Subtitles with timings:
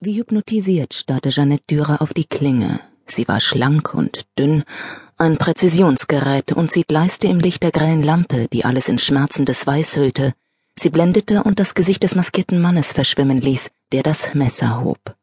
[0.00, 2.78] Wie hypnotisiert starrte Jeanette Dürer auf die Klinge.
[3.04, 4.62] Sie war schlank und dünn,
[5.16, 9.96] ein Präzisionsgerät und sie gleiste im Licht der grellen Lampe, die alles in schmerzendes Weiß
[9.96, 10.34] hüllte.
[10.78, 15.16] Sie blendete und das Gesicht des maskierten Mannes verschwimmen ließ, der das Messer hob.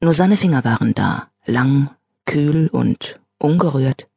[0.00, 1.90] Nur seine Finger waren da, lang,
[2.24, 4.08] kühl und ungerührt.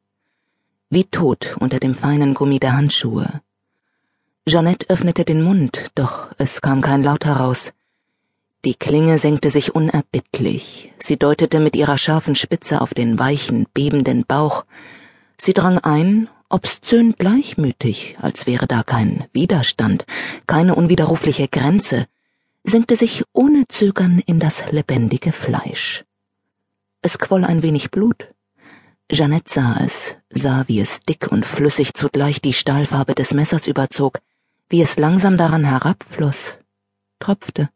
[0.90, 3.42] Wie tot unter dem feinen Gummi der Handschuhe.
[4.44, 7.72] Jeanette öffnete den Mund, doch es kam kein Laut heraus.
[8.64, 10.90] Die Klinge senkte sich unerbittlich.
[10.98, 14.64] Sie deutete mit ihrer scharfen Spitze auf den weichen, bebenden Bauch.
[15.36, 20.06] Sie drang ein, obszön gleichmütig, als wäre da kein Widerstand,
[20.46, 22.06] keine unwiderrufliche Grenze,
[22.62, 26.04] senkte sich ohne Zögern in das lebendige Fleisch.
[27.02, 28.28] Es quoll ein wenig Blut.
[29.12, 34.20] Jeanette sah es, sah, wie es dick und flüssig zugleich die Stahlfarbe des Messers überzog,
[34.70, 36.56] wie es langsam daran herabfloss,
[37.18, 37.68] tropfte.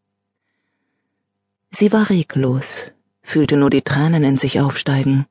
[1.70, 5.26] Sie war reglos, fühlte nur die Tränen in sich aufsteigen.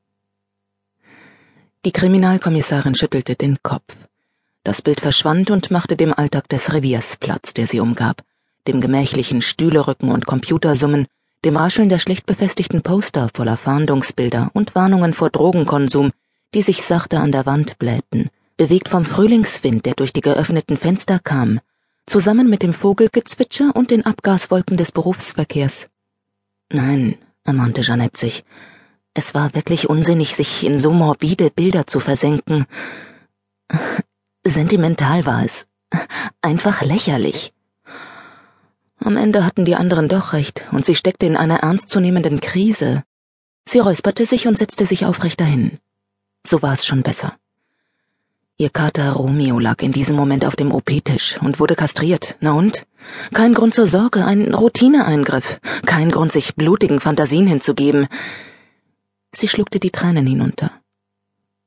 [1.84, 3.96] Die Kriminalkommissarin schüttelte den Kopf.
[4.62, 8.22] Das Bild verschwand und machte dem Alltag des Reviers Platz, der sie umgab,
[8.68, 11.06] dem gemächlichen Stühlerücken und Computersummen,
[11.44, 16.12] dem Rascheln der schlecht befestigten Poster voller Fahndungsbilder und Warnungen vor Drogenkonsum,
[16.54, 21.18] die sich sachte an der Wand blähten, bewegt vom Frühlingswind, der durch die geöffneten Fenster
[21.18, 21.60] kam,
[22.06, 25.88] zusammen mit dem Vogelgezwitscher und den Abgaswolken des Berufsverkehrs.
[26.70, 28.44] Nein, ermahnte Jeanette sich.
[29.14, 32.66] Es war wirklich unsinnig, sich in so morbide Bilder zu versenken.
[34.46, 35.66] Sentimental war es.
[36.42, 37.52] Einfach lächerlich.
[39.00, 43.04] Am Ende hatten die anderen doch recht, und sie steckte in einer ernstzunehmenden Krise.
[43.68, 45.78] Sie räusperte sich und setzte sich aufrecht dahin.
[46.46, 47.36] So war es schon besser.
[48.60, 52.36] Ihr Kater Romeo lag in diesem Moment auf dem OP-Tisch und wurde kastriert.
[52.40, 52.88] Na und?
[53.32, 55.60] Kein Grund zur Sorge, ein Routineeingriff.
[55.86, 58.08] Kein Grund, sich blutigen Fantasien hinzugeben.
[59.30, 60.72] Sie schluckte die Tränen hinunter.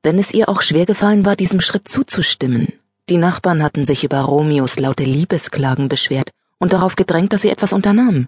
[0.03, 2.73] Wenn es ihr auch schwer gefallen war, diesem Schritt zuzustimmen.
[3.07, 7.71] Die Nachbarn hatten sich über Romeos laute Liebesklagen beschwert und darauf gedrängt, dass sie etwas
[7.71, 8.27] unternahm.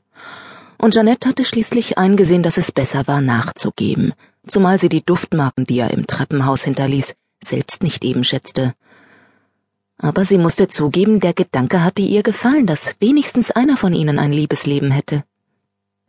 [0.77, 4.13] Und Jeanette hatte schließlich eingesehen, dass es besser war, nachzugeben,
[4.47, 7.15] zumal sie die Duftmarken, die er im Treppenhaus hinterließ,
[7.45, 8.73] selbst nicht eben schätzte.
[9.97, 14.31] Aber sie musste zugeben, der Gedanke hatte ihr gefallen, dass wenigstens einer von ihnen ein
[14.31, 15.23] Liebesleben hätte.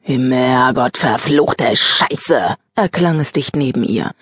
[0.00, 2.56] Herrgott, verfluchte Scheiße!
[2.74, 4.12] erklang es dicht neben ihr.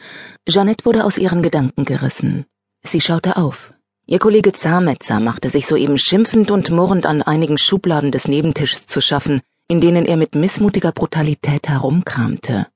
[0.48, 2.46] Jeanette wurde aus ihren Gedanken gerissen.
[2.82, 3.72] Sie schaute auf.
[4.06, 9.00] Ihr Kollege Zametzer machte sich soeben schimpfend und murrend an einigen Schubladen des Nebentischs zu
[9.00, 12.66] schaffen, in denen er mit missmutiger Brutalität herumkramte.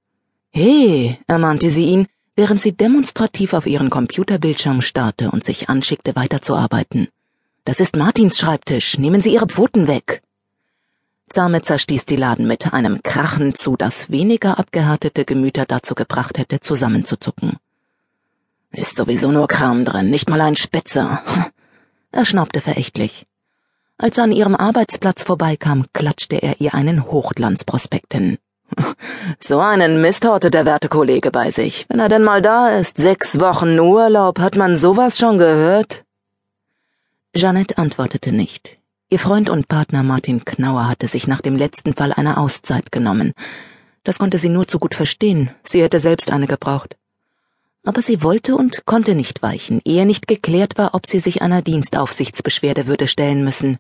[0.51, 7.09] He, ermahnte sie ihn, während sie demonstrativ auf ihren Computerbildschirm starrte und sich anschickte, weiterzuarbeiten.
[7.65, 8.97] Das ist Martins Schreibtisch.
[8.99, 10.23] Nehmen Sie Ihre Pfoten weg.
[11.29, 16.61] Zametzer stieß die Laden mit einem Krachen zu, das weniger abgehärtete Gemüter dazu gebracht hätte,
[16.61, 17.57] zusammenzuzucken.
[18.71, 21.23] Ist sowieso nur Kram drin, nicht mal ein Spitzer.
[22.13, 23.27] Er schnaubte verächtlich.
[23.99, 28.39] Als er an ihrem Arbeitsplatz vorbeikam, klatschte er ihr einen Hochglanzprospekt hin.
[29.41, 31.87] So einen Mist hortet der werte Kollege bei sich.
[31.89, 36.05] Wenn er denn mal da ist, sechs Wochen Urlaub, hat man sowas schon gehört?
[37.35, 38.79] Jeanette antwortete nicht.
[39.09, 43.35] Ihr Freund und Partner Martin Knauer hatte sich nach dem letzten Fall eine Auszeit genommen.
[44.05, 46.97] Das konnte sie nur zu gut verstehen, sie hätte selbst eine gebraucht.
[47.85, 51.63] Aber sie wollte und konnte nicht weichen, ehe nicht geklärt war, ob sie sich einer
[51.63, 53.79] Dienstaufsichtsbeschwerde würde stellen müssen.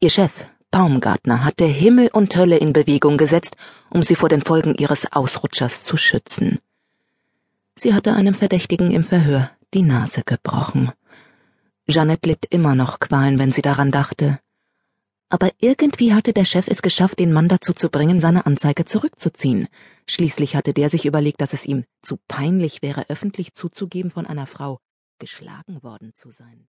[0.00, 3.56] Ihr Chef, Baumgartner hatte Himmel und Hölle in Bewegung gesetzt,
[3.90, 6.58] um sie vor den Folgen ihres Ausrutschers zu schützen.
[7.76, 10.92] Sie hatte einem Verdächtigen im Verhör die Nase gebrochen.
[11.88, 14.40] Jeanette litt immer noch Qualen, wenn sie daran dachte.
[15.28, 19.68] Aber irgendwie hatte der Chef es geschafft, den Mann dazu zu bringen, seine Anzeige zurückzuziehen.
[20.08, 24.46] Schließlich hatte der sich überlegt, dass es ihm zu peinlich wäre, öffentlich zuzugeben, von einer
[24.46, 24.78] Frau
[25.18, 26.64] geschlagen worden zu sein.